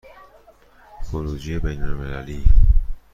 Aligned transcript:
خروجی 1.03 1.59
بین 1.59 1.83
المللی 1.83 2.45